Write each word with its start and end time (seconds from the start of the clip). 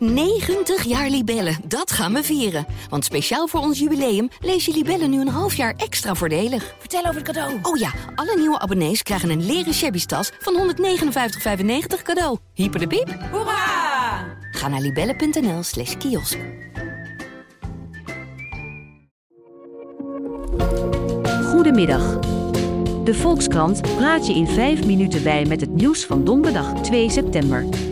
90 0.00 0.84
jaar 0.84 1.08
Libellen, 1.08 1.56
dat 1.64 1.92
gaan 1.92 2.12
we 2.12 2.22
vieren. 2.22 2.66
Want 2.88 3.04
speciaal 3.04 3.46
voor 3.46 3.60
ons 3.60 3.78
jubileum 3.78 4.28
lees 4.40 4.64
je 4.64 4.72
Libellen 4.72 5.10
nu 5.10 5.20
een 5.20 5.28
half 5.28 5.54
jaar 5.54 5.74
extra 5.76 6.14
voordelig. 6.14 6.74
Vertel 6.78 7.00
over 7.00 7.14
het 7.14 7.22
cadeau. 7.22 7.58
Oh 7.62 7.78
ja, 7.78 7.92
alle 8.14 8.36
nieuwe 8.36 8.58
abonnees 8.58 9.02
krijgen 9.02 9.30
een 9.30 9.46
leren 9.46 9.74
shabby 9.74 10.04
tas 10.04 10.30
van 10.38 10.74
159,95 10.74 12.02
cadeau. 12.02 12.38
Hyper 12.54 12.80
de 12.80 12.86
piep. 12.86 13.18
Hoera! 13.30 14.38
Ga 14.50 14.68
naar 14.68 14.80
libellen.nl 14.80 15.62
slash 15.62 15.96
kiosk. 15.96 16.38
Goedemiddag. 21.44 22.18
De 23.04 23.14
Volkskrant 23.14 23.82
praat 23.96 24.26
je 24.26 24.34
in 24.34 24.46
5 24.46 24.84
minuten 24.84 25.22
bij 25.22 25.44
met 25.44 25.60
het 25.60 25.70
nieuws 25.70 26.04
van 26.04 26.24
donderdag 26.24 26.72
2 26.80 27.10
september. 27.10 27.89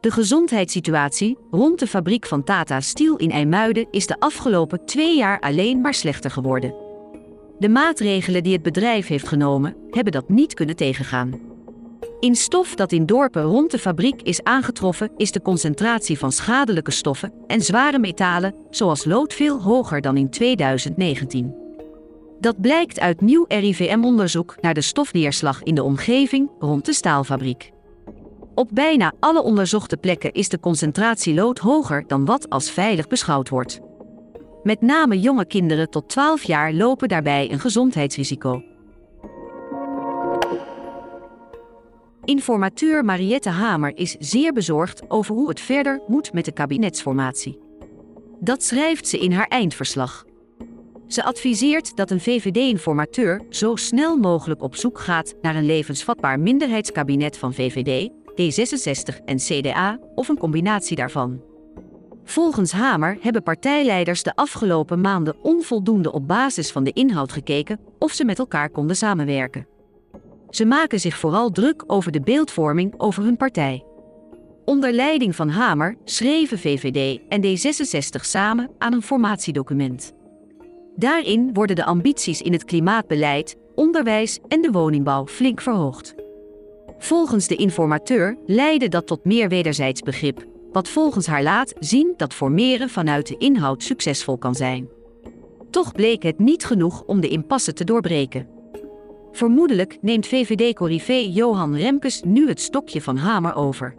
De 0.00 0.10
gezondheidssituatie 0.10 1.38
rond 1.50 1.78
de 1.78 1.86
fabriek 1.86 2.26
van 2.26 2.44
Tata 2.44 2.80
Steel 2.80 3.16
in 3.16 3.30
IJmuiden 3.30 3.86
is 3.90 4.06
de 4.06 4.20
afgelopen 4.20 4.84
twee 4.84 5.16
jaar 5.16 5.40
alleen 5.40 5.80
maar 5.80 5.94
slechter 5.94 6.30
geworden. 6.30 6.74
De 7.58 7.68
maatregelen 7.68 8.42
die 8.42 8.52
het 8.52 8.62
bedrijf 8.62 9.06
heeft 9.06 9.28
genomen, 9.28 9.76
hebben 9.90 10.12
dat 10.12 10.28
niet 10.28 10.54
kunnen 10.54 10.76
tegengaan. 10.76 11.40
In 12.20 12.36
stof 12.36 12.74
dat 12.74 12.92
in 12.92 13.06
dorpen 13.06 13.42
rond 13.42 13.70
de 13.70 13.78
fabriek 13.78 14.22
is 14.22 14.42
aangetroffen, 14.42 15.10
is 15.16 15.32
de 15.32 15.42
concentratie 15.42 16.18
van 16.18 16.32
schadelijke 16.32 16.90
stoffen 16.90 17.32
en 17.46 17.60
zware 17.60 17.98
metalen, 17.98 18.54
zoals 18.70 19.04
lood, 19.04 19.34
veel 19.34 19.62
hoger 19.62 20.00
dan 20.00 20.16
in 20.16 20.30
2019. 20.30 21.54
Dat 22.38 22.60
blijkt 22.60 23.00
uit 23.00 23.20
nieuw 23.20 23.44
RIVM-onderzoek 23.48 24.56
naar 24.60 24.74
de 24.74 24.80
stofneerslag 24.80 25.62
in 25.62 25.74
de 25.74 25.82
omgeving 25.82 26.50
rond 26.58 26.84
de 26.84 26.92
staalfabriek. 26.92 27.70
Op 28.54 28.68
bijna 28.72 29.12
alle 29.20 29.42
onderzochte 29.42 29.96
plekken 29.96 30.32
is 30.32 30.48
de 30.48 30.60
concentratie 30.60 31.34
lood 31.34 31.58
hoger 31.58 32.04
dan 32.06 32.24
wat 32.24 32.50
als 32.50 32.70
veilig 32.70 33.06
beschouwd 33.06 33.48
wordt. 33.48 33.80
Met 34.62 34.80
name 34.80 35.20
jonge 35.20 35.44
kinderen 35.44 35.90
tot 35.90 36.08
12 36.08 36.42
jaar 36.42 36.72
lopen 36.72 37.08
daarbij 37.08 37.52
een 37.52 37.60
gezondheidsrisico. 37.60 38.62
Informateur 42.24 43.04
Mariette 43.04 43.48
Hamer 43.48 43.96
is 43.96 44.16
zeer 44.18 44.52
bezorgd 44.52 45.10
over 45.10 45.34
hoe 45.34 45.48
het 45.48 45.60
verder 45.60 46.00
moet 46.06 46.32
met 46.32 46.44
de 46.44 46.52
kabinetsformatie. 46.52 47.58
Dat 48.40 48.62
schrijft 48.62 49.08
ze 49.08 49.18
in 49.18 49.32
haar 49.32 49.48
eindverslag. 49.48 50.24
Ze 51.06 51.24
adviseert 51.24 51.96
dat 51.96 52.10
een 52.10 52.20
VVD-informateur 52.20 53.42
zo 53.48 53.76
snel 53.76 54.16
mogelijk 54.16 54.62
op 54.62 54.76
zoek 54.76 54.98
gaat 54.98 55.34
naar 55.42 55.56
een 55.56 55.66
levensvatbaar 55.66 56.40
minderheidskabinet 56.40 57.38
van 57.38 57.54
VVD, 57.54 58.10
D66 58.30 59.24
en 59.24 59.36
CDA 59.36 59.98
of 60.14 60.28
een 60.28 60.38
combinatie 60.38 60.96
daarvan. 60.96 61.40
Volgens 62.24 62.72
Hamer 62.72 63.18
hebben 63.20 63.42
partijleiders 63.42 64.22
de 64.22 64.34
afgelopen 64.34 65.00
maanden 65.00 65.36
onvoldoende 65.42 66.12
op 66.12 66.28
basis 66.28 66.72
van 66.72 66.84
de 66.84 66.92
inhoud 66.92 67.32
gekeken 67.32 67.80
of 67.98 68.12
ze 68.12 68.24
met 68.24 68.38
elkaar 68.38 68.70
konden 68.70 68.96
samenwerken. 68.96 69.66
Ze 70.50 70.64
maken 70.64 71.00
zich 71.00 71.16
vooral 71.16 71.50
druk 71.50 71.84
over 71.86 72.12
de 72.12 72.20
beeldvorming 72.20 72.94
over 72.96 73.22
hun 73.22 73.36
partij. 73.36 73.84
Onder 74.64 74.92
leiding 74.92 75.36
van 75.36 75.48
Hamer 75.48 75.96
schreven 76.04 76.58
VVD 76.58 77.20
en 77.28 77.42
D66 77.44 78.20
samen 78.20 78.70
aan 78.78 78.92
een 78.92 79.02
formatiedocument. 79.02 80.12
Daarin 80.96 81.50
worden 81.52 81.76
de 81.76 81.84
ambities 81.84 82.42
in 82.42 82.52
het 82.52 82.64
klimaatbeleid, 82.64 83.56
onderwijs 83.74 84.38
en 84.48 84.60
de 84.60 84.70
woningbouw 84.70 85.26
flink 85.26 85.60
verhoogd. 85.60 86.14
Volgens 87.02 87.46
de 87.46 87.56
informateur 87.56 88.38
leidde 88.46 88.88
dat 88.88 89.06
tot 89.06 89.24
meer 89.24 89.48
wederzijds 89.48 90.02
begrip, 90.02 90.46
wat 90.72 90.88
volgens 90.88 91.26
haar 91.26 91.42
laat 91.42 91.72
zien 91.78 92.14
dat 92.16 92.34
formeren 92.34 92.88
vanuit 92.88 93.26
de 93.26 93.36
inhoud 93.38 93.82
succesvol 93.82 94.38
kan 94.38 94.54
zijn. 94.54 94.88
Toch 95.70 95.92
bleek 95.92 96.22
het 96.22 96.38
niet 96.38 96.64
genoeg 96.64 97.02
om 97.02 97.20
de 97.20 97.28
impasse 97.28 97.72
te 97.72 97.84
doorbreken. 97.84 98.48
Vermoedelijk 99.32 99.98
neemt 100.00 100.26
VVD-corrivé 100.26 101.12
Johan 101.12 101.76
Remkes 101.76 102.22
nu 102.22 102.48
het 102.48 102.60
stokje 102.60 103.02
van 103.02 103.16
Hamer 103.16 103.54
over. 103.54 103.94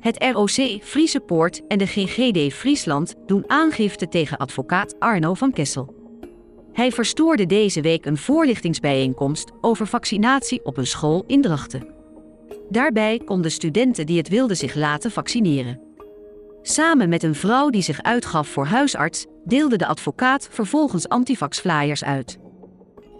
Het 0.00 0.24
ROC 0.32 0.80
Friese 0.82 1.20
Poort 1.20 1.66
en 1.66 1.78
de 1.78 1.86
GGD 1.86 2.54
Friesland 2.54 3.14
doen 3.26 3.44
aangifte 3.46 4.08
tegen 4.08 4.36
advocaat 4.38 4.94
Arno 4.98 5.34
van 5.34 5.52
Kessel. 5.52 5.97
Hij 6.78 6.92
verstoorde 6.92 7.46
deze 7.46 7.80
week 7.80 8.06
een 8.06 8.16
voorlichtingsbijeenkomst 8.16 9.50
over 9.60 9.86
vaccinatie 9.86 10.64
op 10.64 10.76
een 10.76 10.86
school 10.86 11.24
in 11.26 11.42
Drachten. 11.42 11.88
Daarbij 12.68 13.18
konden 13.24 13.50
studenten 13.50 14.06
die 14.06 14.18
het 14.18 14.28
wilden 14.28 14.56
zich 14.56 14.74
laten 14.74 15.10
vaccineren. 15.10 15.80
Samen 16.62 17.08
met 17.08 17.22
een 17.22 17.34
vrouw 17.34 17.70
die 17.70 17.82
zich 17.82 18.02
uitgaf 18.02 18.48
voor 18.48 18.66
huisarts, 18.66 19.26
deelde 19.44 19.76
de 19.76 19.86
advocaat 19.86 20.48
vervolgens 20.50 21.08
antivax-flyers 21.08 22.04
uit. 22.04 22.38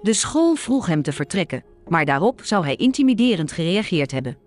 De 0.03 0.13
school 0.13 0.55
vroeg 0.55 0.87
hem 0.87 1.03
te 1.03 1.13
vertrekken, 1.13 1.65
maar 1.89 2.05
daarop 2.05 2.41
zou 2.45 2.65
hij 2.65 2.75
intimiderend 2.75 3.53
gereageerd 3.53 4.11
hebben. 4.11 4.39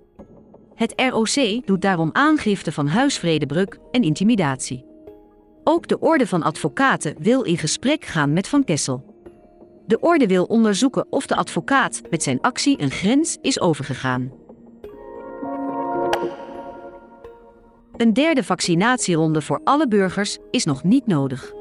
Het 0.75 0.93
ROC 0.95 1.65
doet 1.65 1.81
daarom 1.81 2.09
aangifte 2.13 2.71
van 2.71 2.87
huisvredebreuk 2.87 3.79
en 3.91 4.01
intimidatie. 4.01 4.90
Ook 5.71 5.87
de 5.87 5.99
Orde 5.99 6.27
van 6.27 6.43
Advocaten 6.43 7.15
wil 7.19 7.41
in 7.41 7.57
gesprek 7.57 8.05
gaan 8.05 8.33
met 8.33 8.47
Van 8.47 8.63
Kessel. 8.63 9.03
De 9.85 9.99
orde 9.99 10.27
wil 10.27 10.43
onderzoeken 10.43 11.05
of 11.09 11.27
de 11.27 11.35
advocaat 11.35 12.01
met 12.09 12.23
zijn 12.23 12.41
actie 12.41 12.81
een 12.81 12.91
grens 12.91 13.37
is 13.41 13.59
overgegaan. 13.59 14.31
Een 17.97 18.13
derde 18.13 18.43
vaccinatieronde 18.43 19.41
voor 19.41 19.61
alle 19.63 19.87
burgers 19.87 20.37
is 20.49 20.65
nog 20.65 20.83
niet 20.83 21.07
nodig. 21.07 21.53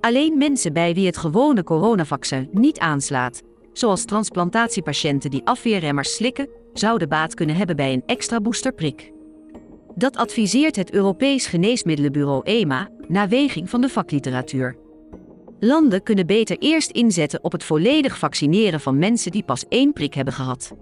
Alleen 0.00 0.38
mensen 0.38 0.72
bij 0.72 0.94
wie 0.94 1.06
het 1.06 1.16
gewone 1.16 1.64
coronavaccin 1.64 2.48
niet 2.52 2.78
aanslaat, 2.78 3.42
zoals 3.72 4.04
transplantatiepatiënten 4.04 5.30
die 5.30 5.44
afweerremmers 5.44 6.14
slikken, 6.14 6.48
zouden 6.72 7.08
baat 7.08 7.34
kunnen 7.34 7.56
hebben 7.56 7.76
bij 7.76 7.92
een 7.92 8.02
extra 8.06 8.40
boosterprik. 8.40 9.14
Dat 9.98 10.16
adviseert 10.16 10.76
het 10.76 10.92
Europees 10.92 11.46
Geneesmiddelenbureau 11.46 12.40
EMA 12.44 12.88
na 13.08 13.28
weging 13.28 13.70
van 13.70 13.80
de 13.80 13.88
vakliteratuur. 13.88 14.76
Landen 15.60 16.02
kunnen 16.02 16.26
beter 16.26 16.58
eerst 16.58 16.90
inzetten 16.90 17.44
op 17.44 17.52
het 17.52 17.64
volledig 17.64 18.18
vaccineren 18.18 18.80
van 18.80 18.98
mensen 18.98 19.30
die 19.30 19.42
pas 19.42 19.64
één 19.68 19.92
prik 19.92 20.14
hebben 20.14 20.34
gehad. 20.34 20.72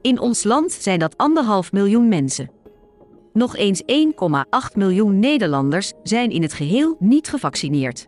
In 0.00 0.18
ons 0.18 0.44
land 0.44 0.72
zijn 0.72 0.98
dat 0.98 1.16
anderhalf 1.16 1.72
miljoen 1.72 2.08
mensen. 2.08 2.50
Nog 3.32 3.56
eens 3.56 3.82
1,8 3.82 4.76
miljoen 4.76 5.18
Nederlanders 5.18 5.92
zijn 6.02 6.30
in 6.30 6.42
het 6.42 6.52
geheel 6.52 6.96
niet 6.98 7.28
gevaccineerd. 7.28 8.06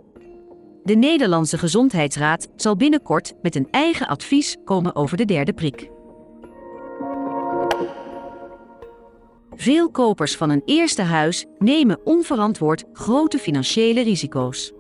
De 0.85 0.95
Nederlandse 0.95 1.59
Gezondheidsraad 1.59 2.49
zal 2.57 2.77
binnenkort 2.77 3.35
met 3.43 3.55
een 3.55 3.69
eigen 3.71 4.07
advies 4.07 4.57
komen 4.65 4.95
over 4.95 5.17
de 5.17 5.25
derde 5.25 5.53
prik. 5.53 5.93
Veel 9.57 9.91
kopers 9.91 10.37
van 10.37 10.51
een 10.51 10.63
eerste 10.65 11.03
huis 11.03 11.45
nemen 11.59 12.01
onverantwoord 12.05 12.85
grote 12.93 13.39
financiële 13.39 14.03
risico's. 14.03 14.73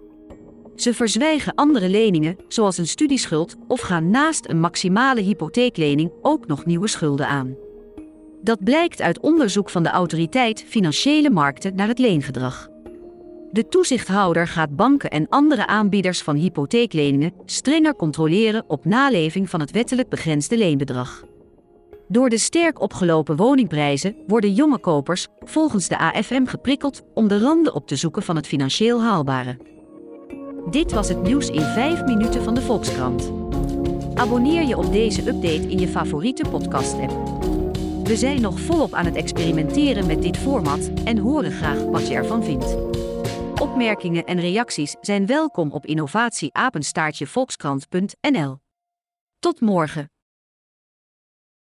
Ze 0.76 0.94
verzwijgen 0.94 1.54
andere 1.54 1.88
leningen, 1.88 2.36
zoals 2.48 2.78
een 2.78 2.86
studieschuld, 2.86 3.56
of 3.68 3.80
gaan 3.80 4.10
naast 4.10 4.48
een 4.48 4.60
maximale 4.60 5.20
hypotheeklening 5.20 6.12
ook 6.22 6.46
nog 6.46 6.64
nieuwe 6.64 6.88
schulden 6.88 7.28
aan. 7.28 7.56
Dat 8.42 8.64
blijkt 8.64 9.00
uit 9.00 9.20
onderzoek 9.20 9.70
van 9.70 9.82
de 9.82 9.88
autoriteit 9.88 10.64
Financiële 10.68 11.30
Markten 11.30 11.74
naar 11.74 11.88
het 11.88 11.98
leengedrag. 11.98 12.68
De 13.50 13.68
toezichthouder 13.68 14.48
gaat 14.48 14.76
banken 14.76 15.10
en 15.10 15.28
andere 15.28 15.66
aanbieders 15.66 16.22
van 16.22 16.36
hypotheekleningen 16.36 17.32
strenger 17.44 17.96
controleren 17.96 18.64
op 18.66 18.84
naleving 18.84 19.50
van 19.50 19.60
het 19.60 19.70
wettelijk 19.70 20.08
begrensde 20.08 20.58
leenbedrag. 20.58 21.24
Door 22.08 22.28
de 22.28 22.38
sterk 22.38 22.80
opgelopen 22.80 23.36
woningprijzen 23.36 24.16
worden 24.26 24.52
jonge 24.52 24.78
kopers 24.78 25.26
volgens 25.40 25.88
de 25.88 25.98
AFM 25.98 26.44
geprikkeld 26.44 27.02
om 27.14 27.28
de 27.28 27.38
randen 27.38 27.74
op 27.74 27.86
te 27.86 27.96
zoeken 27.96 28.22
van 28.22 28.36
het 28.36 28.46
financieel 28.46 29.02
haalbare. 29.02 29.58
Dit 30.70 30.92
was 30.92 31.08
het 31.08 31.22
nieuws 31.22 31.48
in 31.48 31.62
5 31.62 32.04
minuten 32.04 32.42
van 32.42 32.54
de 32.54 32.60
Volkskrant. 32.60 33.32
Abonneer 34.14 34.62
je 34.62 34.76
op 34.76 34.92
deze 34.92 35.20
update 35.20 35.68
in 35.68 35.78
je 35.78 35.88
favoriete 35.88 36.48
podcast-app. 36.48 37.42
We 38.04 38.16
zijn 38.16 38.40
nog 38.40 38.60
volop 38.60 38.94
aan 38.94 39.04
het 39.04 39.16
experimenteren 39.16 40.06
met 40.06 40.22
dit 40.22 40.36
format 40.36 40.90
en 41.04 41.18
horen 41.18 41.52
graag 41.52 41.84
wat 41.84 42.08
je 42.08 42.14
ervan 42.14 42.44
vindt. 42.44 42.76
Opmerkingen 43.60 44.24
en 44.24 44.40
reacties 44.40 44.96
zijn 45.00 45.26
welkom 45.26 45.72
op 45.72 45.86
innovatieapenstaartjevolkskrant.nl. 45.86 48.58
Tot 49.38 49.60
morgen. 49.60 50.13